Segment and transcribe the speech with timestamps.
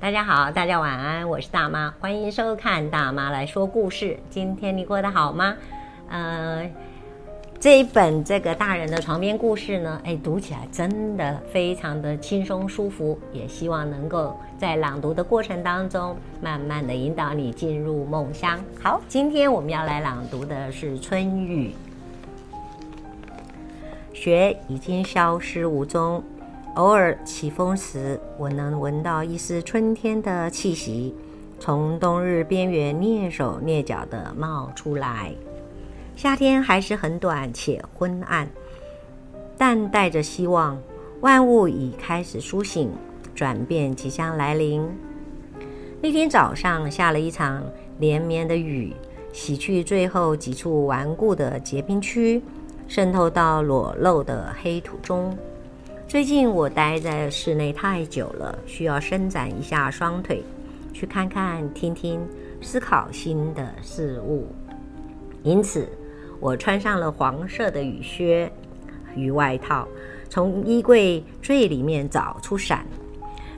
[0.00, 4.18] 大家好，大家晚安，我是大妈，欢迎收看大妈来说故事。
[4.30, 5.54] 今天你过得好吗？
[6.08, 6.66] 呃，
[7.60, 18.58] 这一本这个大人的床边故事呢，哎，读起来真的非常的轻松舒服，也希望能够在朗读的过程当中，慢慢的引导你进入梦乡。
[18.82, 21.74] 好，今天我们要来朗读的是春雨，
[24.14, 26.24] 雪已经消失无踪。
[26.76, 31.12] 偶尔起风时，我能闻到一丝春天的气息，
[31.58, 35.34] 从冬日边缘蹑手蹑脚地冒出来。
[36.14, 38.48] 夏天还是很短且昏暗，
[39.58, 40.80] 但带着希望，
[41.20, 42.90] 万物已开始苏醒，
[43.34, 44.86] 转变即将来临。
[46.00, 47.64] 那天早上下了一场
[47.98, 48.94] 连绵的雨，
[49.32, 52.40] 洗去最后几处顽固的结冰区，
[52.86, 55.36] 渗透到裸露的黑土中。
[56.10, 60.42] 最近我待在室内太久了，需要伸展一下双腿，
[60.92, 62.20] 去看看、听听、
[62.60, 64.48] 思考新的事物。
[65.44, 65.88] 因此，
[66.40, 68.50] 我穿上了黄色的雨靴、
[69.14, 69.86] 雨外套，
[70.28, 72.84] 从衣柜最里面找出伞。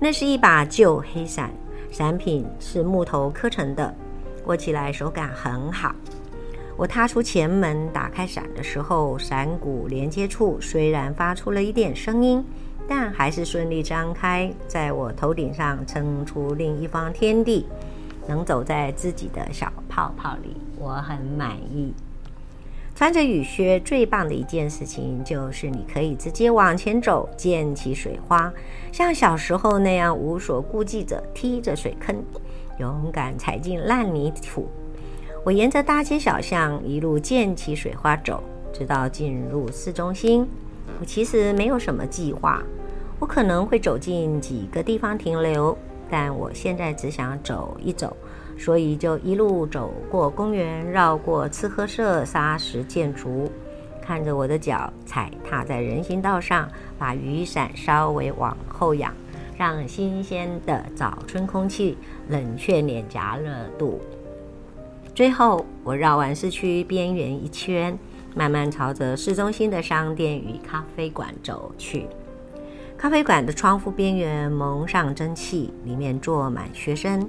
[0.00, 1.50] 那是一把旧黑伞，
[1.90, 3.94] 伞柄是木头刻成的，
[4.46, 5.94] 握起来手感很好。
[6.78, 12.44] 我踏出前门，打开伞的时候，伞骨连接处虽然发出了一点声音，
[12.86, 17.66] 但还是顺利张开，在我头顶上撑出另一方天地。
[18.28, 21.92] 能走在自己的小泡泡里，我很满意。
[22.94, 28.52] 穿着雨靴最棒的一件事情，就是你可以直接往前走，溅起水花，
[28.92, 32.22] 像小时候那样无所顾忌着踢着水坑，
[32.78, 34.68] 勇敢踩进烂泥土。
[35.44, 40.46] 我沿着大街小巷一路溅起水花走，直到进入市中心。
[41.00, 42.62] 我其实没有什么计划，
[43.18, 45.76] 我可能会走进几个地方停留，
[46.10, 48.14] 但我现在只想走一走，
[48.58, 53.50] 所以就一路走过公园，绕过吃喝社砂石建筑，
[54.02, 56.68] 看着我的脚踩踏在人行道上，
[56.98, 59.14] 把雨伞稍微往后仰，
[59.56, 61.96] 让新鲜的早春空气
[62.28, 64.00] 冷却脸颊热度。
[65.18, 67.98] 最后，我绕完市区边缘一圈，
[68.36, 72.06] 慢慢朝着市中心的商店与咖啡馆走去。
[72.96, 77.28] 咖啡馆的窗户边缘蒙上蒸汽，里面坐满学生，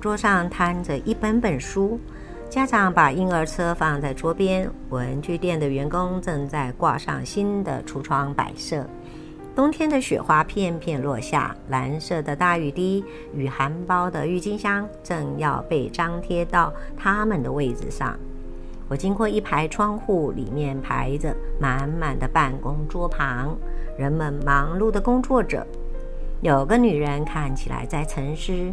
[0.00, 2.00] 桌上摊着一本本书。
[2.48, 8.84] 家长把婴儿车放在桌边，文具店的员工正在挂上新的橱窗摆设。
[9.54, 18.16] 冬天的雪花片片落下，蓝色的大雨滴与含苞的郁金香正要被张贴到他们的位置上。
[18.88, 23.56] 我经过一排窗户，里面排着满满的办公桌旁，
[23.98, 25.66] 人们忙碌地工作着。
[26.40, 28.72] 有个女人看起来在沉思，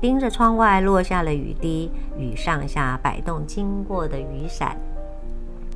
[0.00, 4.76] 盯着窗外落下了雨滴与上下摆动经过的雨伞。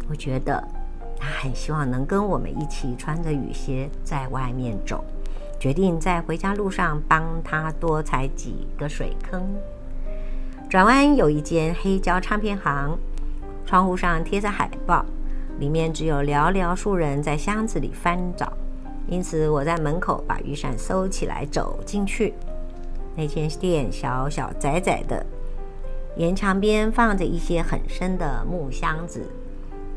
[0.09, 0.78] 我觉得。
[1.19, 5.05] 他很希望能跟我们一起穿着雨鞋在外面走，
[5.59, 9.43] 决定在回家路上帮他多踩几个水坑。
[10.71, 12.97] 转弯有一间黑胶唱片行，
[13.67, 15.05] 窗户上贴着海报，
[15.59, 18.53] 里面只有寥寥数人在箱子里翻找，
[19.09, 22.35] 因此我在门口把雨伞收起来走进去。
[23.17, 25.27] 那间店小小窄窄的，
[26.17, 29.29] 沿墙边放着一些很深的木箱子。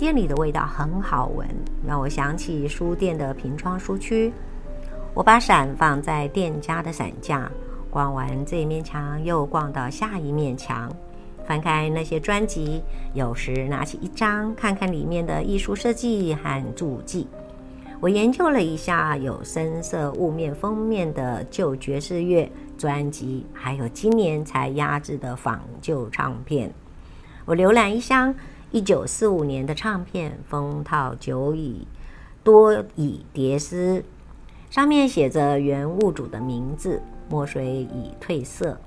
[0.01, 1.47] 店里的味道很好闻，
[1.85, 4.33] 让我想起书店的平窗书区。
[5.13, 7.47] 我把伞放在店家的伞架，
[7.87, 10.91] 逛完这一面墙，又逛到下一面墙，
[11.45, 12.81] 翻开那些专辑，
[13.13, 17.27] 有时拿起一张看看里面的艺术设计和注记。
[17.99, 26.73] 我研究了一下有深色雾面封面的旧爵士乐专辑，还有今年才压制的仿旧唱片。
[27.45, 28.33] 我浏览一箱。
[28.71, 31.85] 一九四五年的唱片封套久已
[32.41, 34.01] 多已叠丝，
[34.69, 38.77] 上面写着原物主的名字，墨水已褪色。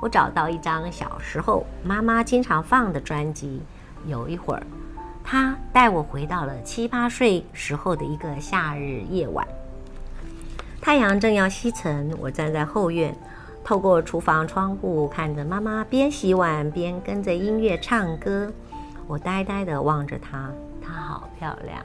[0.00, 3.60] 我找到一张小时候妈妈经常放的专辑，
[4.06, 4.66] 有一会儿，
[5.22, 9.46] 她带我回到了七八岁时候的一个夏日夜晚。
[10.80, 13.14] 太阳正要西沉，我站在后院，
[13.62, 18.50] 透过厨房窗户看着妈妈边洗碗边跟着音乐唱歌。
[19.08, 21.82] 我呆呆地望着她，她好漂亮。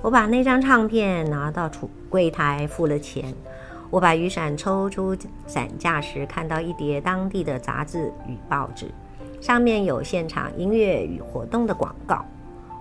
[0.00, 3.34] 我把那张唱片拿到橱柜台付了钱。
[3.90, 5.16] 我把雨伞抽出
[5.46, 8.90] 伞架时，看到一叠当地的杂志与报纸，
[9.40, 12.24] 上面有现场音乐与活动的广告。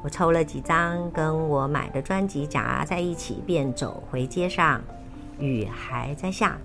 [0.04, 4.82] 我抽了几张，跟我买的专辑夹在一起，便走回街上。
[5.40, 6.58] 雨还在下，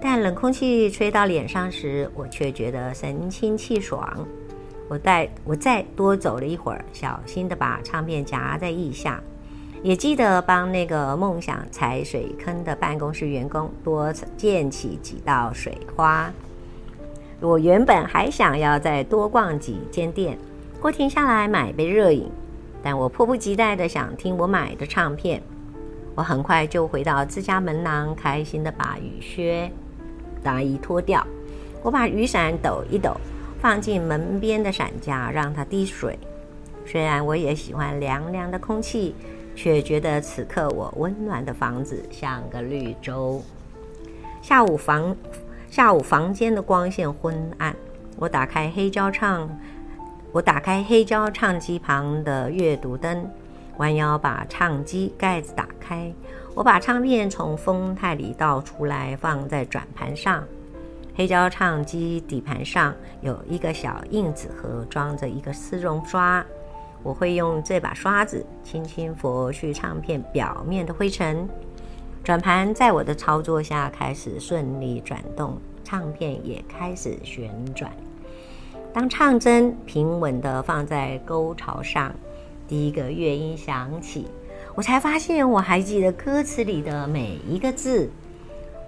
[0.00, 4.26] 但冷空气吹到脸上时，我却觉得神清气爽。
[4.90, 9.22] 我再我再多走了一会儿，小心地把唱片夹在腋下，
[9.84, 16.28] 也记得帮那个梦想踩水坑的办公室员工多溅起几道水花。
[17.38, 20.36] 我原本还想要再多逛几间店，
[20.80, 22.28] 或停下来买杯热饮，
[22.82, 25.40] 但我迫不及待地想听我买的唱片。
[26.16, 29.70] 我很快就回到自家门廊，开心地把雨靴、
[30.42, 31.24] 大衣脱掉。
[31.84, 33.16] 我把雨伞抖一抖，
[33.60, 36.18] 放进门边的伞架，让它滴水。
[36.86, 39.14] 虽然我也喜欢凉凉的空气，
[39.54, 43.42] 却觉得此刻我温暖的房子像个绿洲。
[44.42, 45.16] 下午房。
[45.70, 47.72] 下午房间的光线昏暗，
[48.16, 49.48] 我打开黑胶唱，
[50.32, 53.24] 我打开黑胶唱机旁的阅读灯，
[53.76, 56.12] 弯腰把唱机盖子打开，
[56.56, 60.42] 我把唱片从封套里倒出来，放在转盘上。
[61.14, 66.44] 黑胶唱机底盘上有一个小印子盒，装着一个丝绒刷，
[67.02, 71.48] 我会用这把刷子轻轻拂去唱片表面的灰尘。
[72.22, 77.90] 转盘在我的操作下开始顺利转动，唱片也开始旋转。
[78.92, 82.14] 当唱针平稳地放在沟槽上，
[82.68, 84.26] 第一个乐音响起，
[84.74, 88.10] 我才发现我还记得歌词里的每一个字。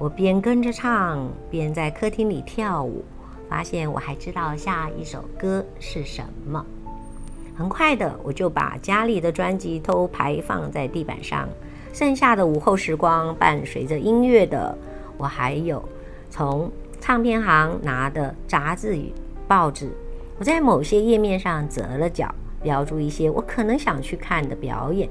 [0.03, 3.05] 我边跟着唱，边在客厅里跳舞，
[3.49, 6.67] 发现我还知道下一首歌是什么。
[7.55, 11.49] 很快的，我就把家里的专辑都排放在地板上。
[11.93, 14.77] 剩下的午后时光，伴随着音乐的，
[15.17, 15.81] 我还有
[16.29, 16.69] 从
[17.01, 19.13] 唱片行拿的杂志与
[19.47, 19.89] 报纸。
[20.37, 22.29] 我在某些页面上折了角，
[22.61, 25.09] 标注一些我可能想去看的表演。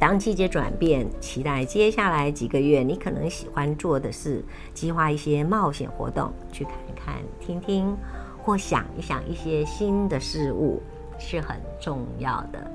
[0.00, 4.42] 当季节转变，期待接下来几个月你可能喜欢做的事，
[4.72, 7.94] 计划一些冒险活动，去看一看、听听，
[8.42, 10.82] 或想一想一些新的事物，
[11.18, 12.70] 是很重要的。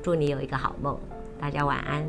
[0.00, 0.96] 祝你有一个好梦。
[1.40, 2.08] 大家晚安。